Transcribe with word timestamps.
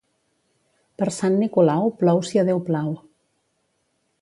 Per 1.01 1.07
Sant 1.17 1.37
Nicolau 1.43 1.91
plou 1.99 2.25
si 2.31 2.41
a 2.43 2.47
Déu 2.51 2.63
plau. 2.71 2.91